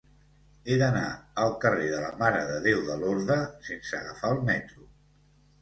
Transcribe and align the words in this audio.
He 0.71 0.77
d'anar 0.81 1.03
al 1.43 1.53
carrer 1.65 1.91
de 1.91 1.99
la 2.05 2.09
Mare 2.23 2.41
de 2.53 2.57
Déu 2.65 2.81
de 2.89 2.97
Lorda 3.05 3.39
sense 3.69 3.99
agafar 4.03 4.33
el 4.39 4.43
metro. 4.53 4.91